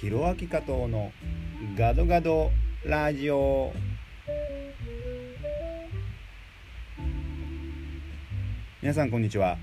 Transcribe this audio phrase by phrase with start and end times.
[0.00, 1.10] ひろあき加藤の
[1.76, 2.52] ガドガド
[2.84, 3.72] ラジオ。
[8.80, 9.58] 皆さんこんにちは。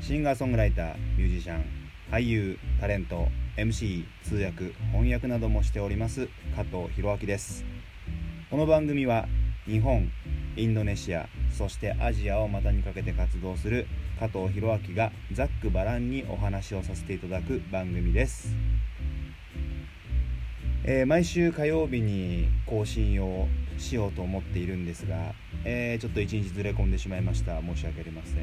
[0.00, 1.64] シンガーソングライターミュージシャン
[2.08, 3.26] 俳優タレント
[3.56, 7.64] MC 通訳翻訳などもしております加藤弘明です。
[8.48, 9.26] この番組は
[9.66, 10.08] 日本
[10.56, 13.88] インドネシアそしてアジアを股にかけて活動する
[14.20, 18.54] 加藤弘明がざっくばらんにお話をさせていただく番組です。
[20.82, 25.34] えー、毎週火曜日に更新をしようと思っているんですが、
[25.64, 27.60] えー、ちょっと一日ずれ込んでしまいました。
[27.60, 28.36] 申し訳ありません、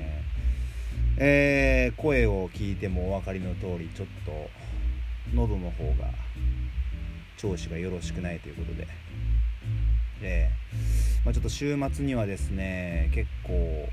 [1.17, 4.31] えー、声を聞いてもお分かりの通りちょっと
[5.33, 6.09] 喉の方が
[7.37, 8.87] 調子がよろしくないということで、
[10.21, 10.49] え
[11.25, 13.89] まあ、ちょっと週末にはですね結構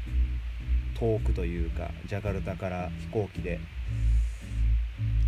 [0.99, 3.59] 遠くというかジャカルタから飛行機で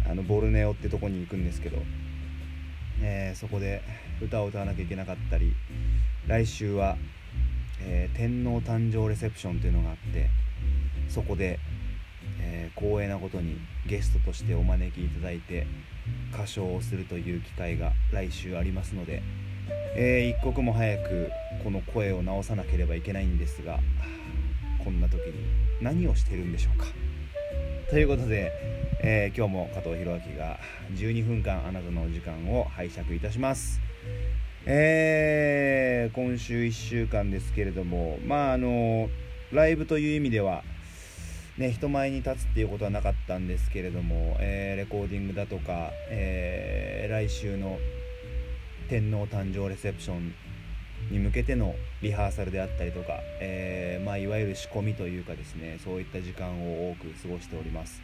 [0.08, 1.78] あのボルネオってとこに行くんですけど
[3.02, 3.82] えー、そこで
[4.20, 5.54] 歌を歌わなきゃいけなかったり
[6.26, 6.96] 来週は、
[7.80, 10.30] えー、天皇誕生レセプションというのがあって
[11.08, 11.58] そこで、
[12.40, 15.66] えー、光栄なことにゲストとしてお招きいただいて
[16.32, 19.22] 歌唱をするという機会が来週ありますので、
[19.96, 21.30] え一刻も早く
[21.64, 23.80] この声を直さなければいけないんですが
[24.86, 25.32] こんな時に
[25.82, 26.86] 何をしてるんでしょうか？
[27.90, 28.52] ということで、
[29.02, 30.60] えー、今日も加藤弘明が
[30.94, 33.80] 12分間あなたのお時間を拝借いたします。
[34.64, 39.10] えー、今週1週間ですけれども、まああの、
[39.50, 40.62] ライブという意味では、
[41.58, 47.80] ね、人前に立つっていうことはなかったんですけれども、えー、レコーディングだとか、えー、来週の
[48.88, 50.32] 天皇誕生レセプション
[51.10, 58.02] に向けてのリハーサルであったりとか、えー、まあ、いわゆる仕込みというかですねそういった時間を多く過ごしております、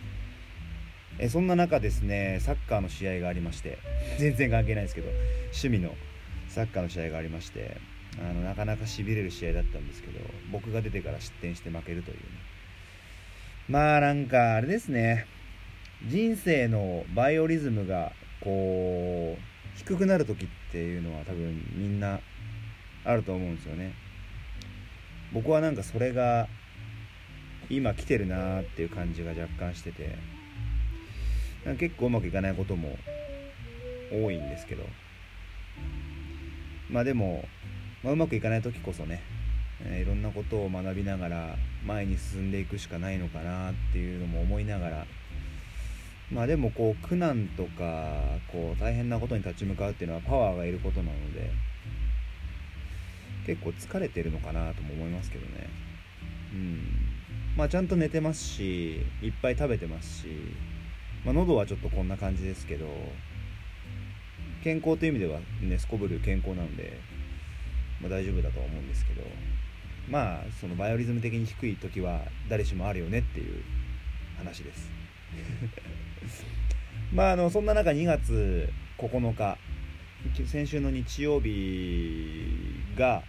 [1.18, 3.78] え、そんな中ですねサッカーの試合がありまして
[4.18, 5.08] 全然関係ないですけど
[5.46, 5.94] 趣味の
[6.48, 7.76] サッカーの試合がありまして
[8.18, 12.22] あのなかなかしびれる試合だったんですけど僕が出てから失点して負けるというね。
[13.68, 15.26] まあなんかあれですね
[16.06, 22.20] 人生のバイオリズムがこう低くなる時っていうのは多分みんな
[23.04, 23.94] あると思うんですよね。
[25.32, 26.48] 僕はなんかそれが
[27.70, 30.18] 今来てるなーっていう感じが若干してて
[31.78, 32.98] 結構うまくいかないことも
[34.12, 34.84] 多いんですけど。
[36.92, 37.48] まあでも、
[38.02, 39.22] まあ、うまくいかない時こそね、
[39.82, 45.06] えー、いろんなことを学びながら前に進んでいくしかないのかなっていうのも思いながら
[46.30, 51.50] まあでもこう苦難とかこう大変なことに立ち向かうっていうのはパワーがいることなので
[53.46, 55.68] 結構疲れてるのかなとも思いますけどね。
[56.52, 57.12] うん。
[57.56, 60.26] まあちゃんと寝てますしいっぱい食べてますし、
[61.24, 62.86] まあ、喉はちょっとこんな感じですけど
[64.64, 66.98] 健康という意味ではねすこぶる健康なので、
[68.00, 69.22] まあ、大丈夫だとは思うんですけど
[70.08, 73.62] まあそのバイオリズム的に低い時は誰しもあるよねっていう
[74.38, 74.90] 話です。
[77.12, 79.58] まああのそんな中2月9日
[80.46, 82.46] 先週の日曜日
[82.96, 83.22] が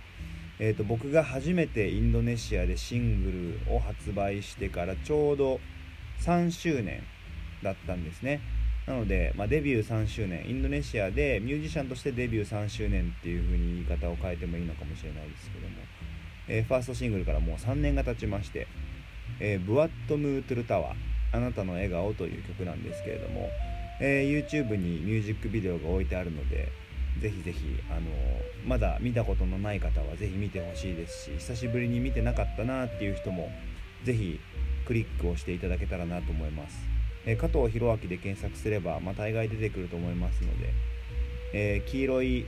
[0.59, 5.59] えーと、僕が初めてインドネシアでシングルを発売してからちょうど
[6.21, 7.03] 3周年
[7.63, 8.39] だったんですね。
[8.85, 15.75] なので、まあ、デビュー3周年インドネシアでミュージシャンとしてデビュー3周年っていう風に言い方を変えてもいいのかもしれないですけども、
[16.49, 18.67] えー、ファーストシングルからもう3年が経ちまして
[19.39, 20.95] 「えー、ブワット・ムートゥル・タワー
[21.31, 23.49] あなたの笑顔」という曲なんですけれども、
[24.01, 26.69] えー、YouTube にミュージックビデオが置いてあるので
[27.19, 27.59] ぜひぜひ
[27.89, 28.01] あの
[28.65, 33.49] まだ見たことのない方はぜひ見てほしいですし久しぶりに見てなかったなっていう人も
[34.03, 34.39] ぜひ
[34.85, 36.77] クリックをしていただけたらなと思います、
[37.25, 40.73] え加藤弘明で検索すれば、まあ、大概出てくると思いますので、
[41.53, 42.45] えー、黄色い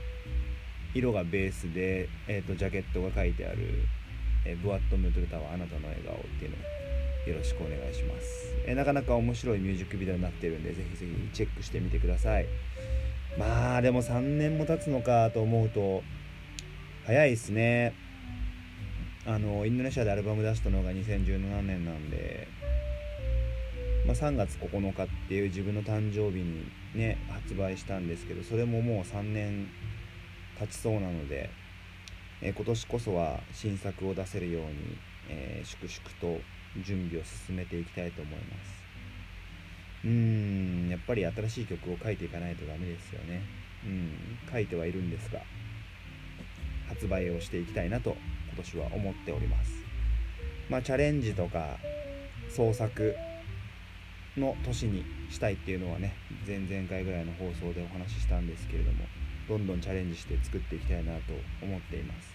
[0.93, 3.83] 色がベースで、えーと、ジャケットが書いてある
[4.45, 12.45] 「え、ブワット・ムートルタワーあなたの笑顔」っていうのをよろしくお願いします、え、なかなか面白いミュージックビデオになってるんでぜひぜひチェックしてみてください。
[13.37, 16.03] まあでも3年も経つのかと思うと
[17.05, 17.93] 早いですね。
[19.27, 22.47] あのインドネシアでアルバム出したのが2017年なんで、
[24.05, 29.67] まあ、3月9日っていう自分の誕生日にね発売したんですけどそれももう3年
[30.59, 31.49] 経ちそうなので、
[32.41, 34.97] え、今年こそは新作を出せるように、
[35.29, 36.41] えー、粛々と
[36.81, 38.84] 準備を進めていきたいと思います。
[40.06, 43.42] うんやっぱり新しい曲を書いていかないとダメですよね。
[43.86, 45.42] うん書いてはいるんですが
[46.88, 48.16] 発売をしていきたいなと
[48.54, 49.72] 今年は思っております。
[50.69, 51.78] まあチャレンジとか
[52.50, 53.16] 創作
[54.38, 56.13] の年にしたいっていうのはね
[56.46, 59.06] 前々回ぐらいの放送でお話ししたんですけれども
[59.48, 62.34] どんどんチャレンジして作っていきたいなと思っています。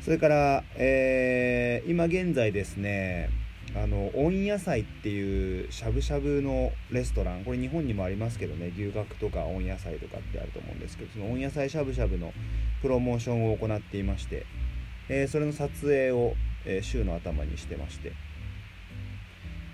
[0.00, 3.30] それから、えー、今現在ですね
[3.76, 12.32] あの温野菜っていうしゃぶしゃぶのレストランこれ日本にもありますけどね牛角とか温野菜とかってあると思うんですけどその温野菜しゃぶしゃぶの
[12.82, 14.46] プロモーションを行っていまして、
[15.08, 16.34] えー、それの撮影を、
[16.64, 18.12] えー、週の頭にしてまして、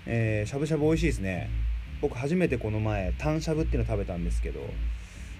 [0.07, 1.49] えー、しゃぶしゃぶ美味しいですね。
[2.01, 4.61] 僕初めてこの前タンしゃぶっていうの食べたんですけど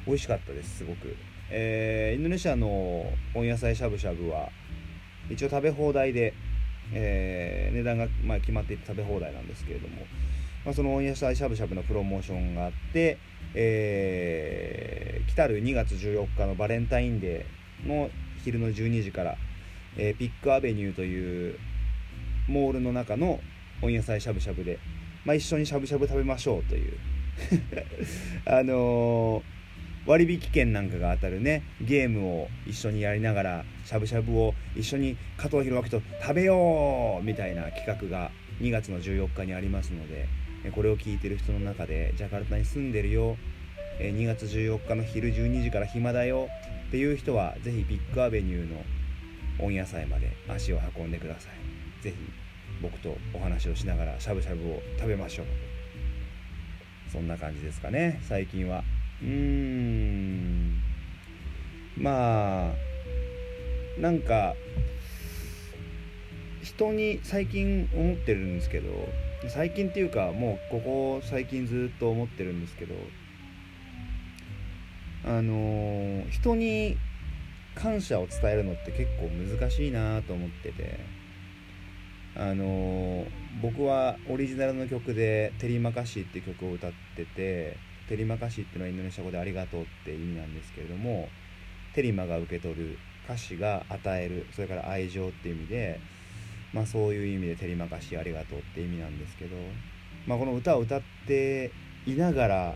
[0.05, 1.15] 美味しかったですすごく、
[1.49, 2.67] えー、インドネシアの
[3.33, 4.49] 温野菜しゃぶしゃぶは
[5.29, 6.35] 一応食べ放題で
[6.93, 9.97] えー、値段がまあ決まっていて食べ放題なんですけれども、
[10.65, 13.17] まあ、その温野菜しゃぶしゃぶのプロモーションがあって、
[13.53, 18.09] えー、来たる2月14日のバレンタインデーの
[18.43, 19.37] 昼の12時から、
[19.97, 21.57] えー、ピックアベニューという
[22.47, 23.39] モールの中の
[23.81, 24.79] 温野菜しゃぶしゃぶで、
[25.25, 26.93] まあ、一緒にしゃぶしゃぶ食べましょうという。
[28.45, 29.60] あのー
[30.05, 40.27] 割引券なんかが当たるねゲームを一緒にやりながらしゃぶしゃぶを一緒に加藤弘明と食べようみたいな企画が2月の14日にありますので
[40.71, 43.37] これを聞いてる人の中でジャカルタに住んでるよ
[43.99, 46.47] 2月14日の昼12時から暇だよ
[46.87, 48.83] っていう人はぜひビッグアベニューの
[49.59, 52.03] 温野菜まで足を運んでください。
[52.03, 52.17] ぜひ
[52.81, 55.45] 僕とお話をしながらしゃぶしゃぶを食べましょう。
[57.11, 58.19] そんな感じですかね。
[58.23, 58.83] 最近は。
[59.21, 60.81] うん。
[61.97, 62.73] まあ
[63.99, 64.55] なんか
[66.63, 68.89] 人に最近思ってるんですけど
[69.49, 72.95] 最近っていうかもうここ最近ずっと思ってるんですけど
[75.23, 76.97] あの、人に
[77.75, 80.99] 感謝を伝えるのって結構難しいなと思ってて
[82.35, 83.27] あの、
[83.61, 91.29] 僕はオリジナルの曲で「テリマカシー」って曲を歌っててテリマカシっていうのはインドネシア語でありがとうって意味なんですけれども
[91.93, 95.99] テリマが受け取る歌詞が与えるそれから愛情っていう意味で
[96.73, 99.55] まあそういう意味でテリマカシありがとうって意味なんですけど、
[100.25, 101.71] まあ、この歌を歌って
[102.05, 102.75] いながら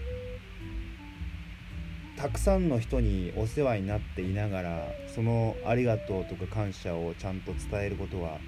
[2.18, 8.40] たくさんの人にお世話になっていながらそのありがとうとか感謝をちゃんと伝えることは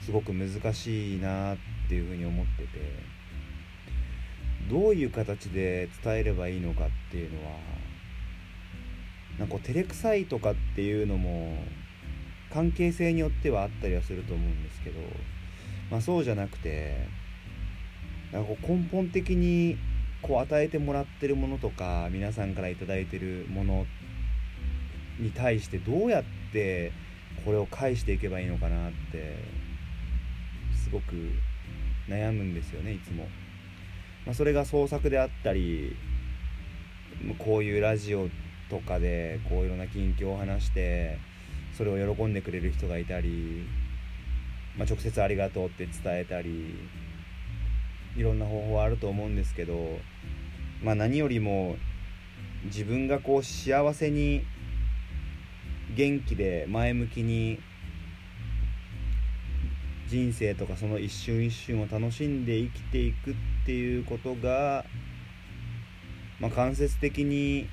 [0.00, 1.58] すごく難しいなっ
[1.88, 3.21] ていうふうに思ってて。
[4.72, 7.58] どういう形で伝えればいいのかっていうのは
[9.38, 11.62] なんか照れくさいとかっていうのも
[12.50, 14.98] 関係性によってはあったりはすると思うんですけど、
[15.90, 17.06] まあ、そうじゃなくて
[18.32, 19.76] なんか根本的に
[20.22, 23.84] こう与えてもらってるものとか皆さんから頂いてるもの
[25.20, 26.92] に対してどうやって
[27.44, 29.36] これを返していけばいいのかなって
[30.74, 31.14] すごく
[32.08, 33.26] 悩むんですよねいつも。
[34.24, 35.96] まあ、それが創作であったり
[37.38, 38.28] こういうラジオ
[38.70, 41.18] とかでこういろんな近況を話して
[41.76, 43.66] それを喜んでくれる人がいたり、
[44.76, 46.74] まあ、直接ありがとうって伝えたり
[48.16, 49.98] いろんな方法はあると思うんですけど、
[50.82, 51.76] まあ、何よりも
[52.64, 54.44] 自分がこう幸せに
[55.94, 57.58] 元気で前向きに
[60.08, 64.84] 人生とかその一瞬一瞬を楽しんで生きていくってていうことが、
[66.40, 67.68] まあ、間接的に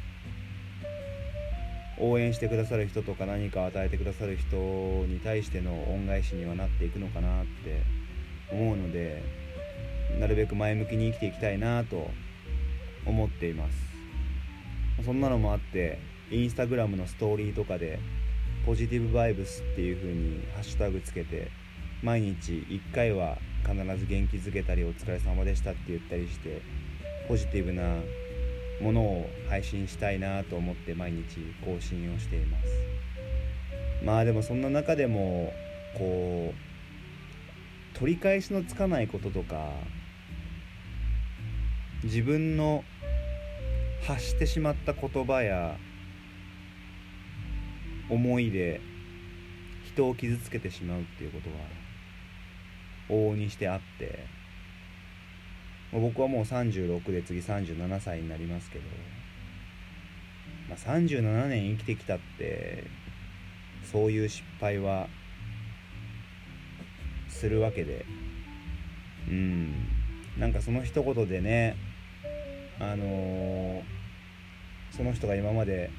[1.98, 7.82] 応援してくださる人とか何か与えてくださる人に対しての恩返しにはなっていくのかなって
[8.52, 9.22] 思うので
[10.20, 12.10] なるべく前向きに生きていきたいなと
[13.06, 13.90] 思っています。
[15.04, 18.00] そんなのもあってインスタグラムのストーリーとかで
[18.66, 21.50] ポジティブバイブスっていう風にハッシュタグつけて
[22.02, 26.62] 毎日1回は必ず元気づけたりお疲れ様でしたって言ったりして
[27.28, 27.98] ポジティブな
[28.82, 31.24] ものを配信したいなと思って毎日
[31.66, 32.66] 更新をしています。
[34.04, 35.54] まあでもそんな中でも
[35.98, 39.74] こう取り返しのつかないこととか
[42.04, 42.86] 自分の
[44.08, 45.76] 発してしまった言葉や
[48.10, 48.80] 思いで
[49.86, 51.89] 人を傷つけてしまうっていうことは
[53.10, 54.40] 往々にしてあって。
[55.92, 58.86] 僕はもう36で次37歳になりますけど、
[60.70, 62.84] まあ、37年生きてきたって
[63.92, 65.08] そういう失敗は
[67.28, 68.06] するわけで。
[69.28, 69.74] うん。
[70.38, 71.76] なんかその一言でね
[72.80, 73.82] あのー、
[74.96, 75.92] その人が今まで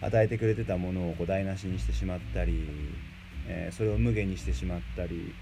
[0.00, 2.66] 与えてくれてたものをこう台無しにしてしまったり、
[3.46, 5.34] えー、それを無限にしてしまったり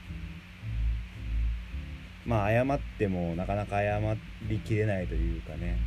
[2.29, 3.99] まあ謝ってもなかなか謝
[4.49, 5.79] りきれないというかね。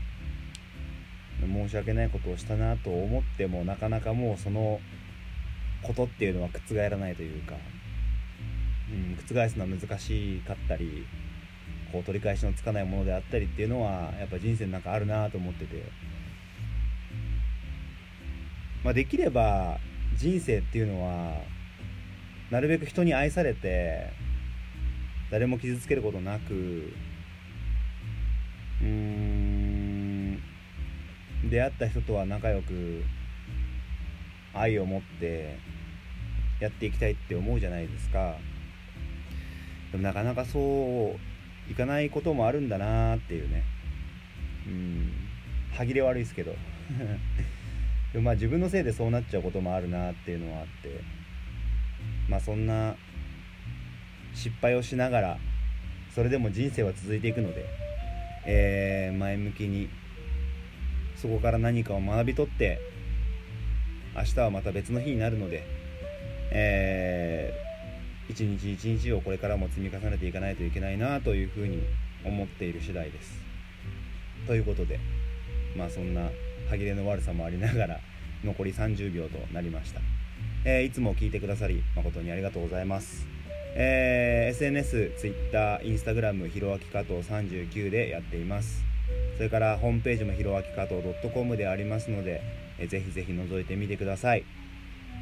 [1.48, 4.80] 申し訳ないことをしたなと思ってもなかなかもうその
[5.82, 7.56] ことっていうのは覆らないというか、
[8.92, 11.06] うん、覆すのは難しかったり
[11.92, 15.84] こう取り返しのつかないものであったりっていうのはやっぱ人生の中あるなと思ってて、
[18.84, 19.80] まあ、できれば
[20.16, 21.42] 人生っていうのは
[22.52, 24.10] なるべく人に愛されて
[25.32, 26.92] 誰も傷つけることなく。
[28.82, 30.40] うん。
[31.50, 33.04] 出会った人とは仲良く
[34.54, 35.58] 愛を持って
[36.60, 38.36] やっていきたいって思うじゃないですか。
[39.92, 43.64] でもなかなかそういかないこともあるんだなっていうね。
[44.68, 45.12] うん。
[45.72, 46.56] 歯切れ悪いですけど。
[48.12, 51.02] でもまあ自分のせいでそうなっちゃうこともあるなっていうのはあって。
[52.28, 52.98] まあそんな
[54.34, 55.38] 失敗をしながら
[56.14, 57.66] それでも人生は続いていくので、
[58.46, 59.90] えー、前向きに
[61.16, 62.80] そこから何かを学び取って
[64.16, 65.64] 明日はまた別の日になるので、
[66.52, 71.84] えー、一日一日をこれからも積み重ねていかないといけないなというふうに
[72.26, 73.52] 思っている次第です。
[74.48, 75.00] ということで
[75.78, 76.30] まあそんな
[76.70, 78.00] 歯切れの悪さもありながら
[78.44, 80.02] 残り30秒となりました、
[80.66, 83.31] えー、いつも聞いてくださり誠にありがとうございます
[83.75, 88.84] えー、SNS、Twitter、Instagram ひろあき加藤39でやっています。
[89.38, 91.01] それからホームページもひろあき加藤
[91.34, 92.42] .com でありますので、
[92.80, 94.46] えー、ぜひぜひ覗いてみてください、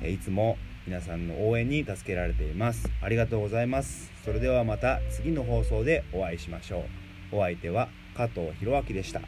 [0.02, 2.90] えー、いつも皆さんの応援に助けられています。
[3.02, 4.12] ありがとうございます。
[4.26, 6.86] それではまた次の放送でお会いしましょ
[7.32, 7.38] う。
[7.38, 9.22] お相手は加藤弘明でした。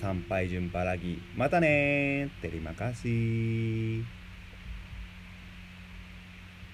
[0.00, 4.21] 参拝順パラギまたねーテリマカシー。